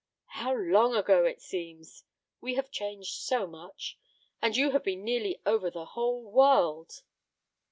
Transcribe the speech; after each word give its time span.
"How 0.29 0.55
long 0.55 0.95
ago 0.95 1.25
it 1.25 1.43
seems! 1.43 2.05
We 2.41 2.55
have 2.55 2.71
changed 2.71 3.13
so 3.21 3.45
much! 3.45 3.99
And 4.41 4.57
you 4.57 4.71
have 4.71 4.83
been 4.83 5.03
nearly 5.03 5.39
over 5.45 5.69
the 5.69 5.85
whole 5.85 6.23
world!" 6.23 7.03